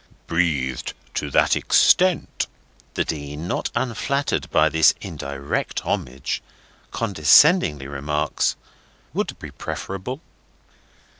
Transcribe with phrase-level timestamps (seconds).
[0.25, 2.47] "Breathed to that extent,"
[2.95, 6.41] the Dean (not unflattered by this indirect homage)
[6.89, 8.55] condescendingly remarks,
[9.13, 10.19] "would be preferable."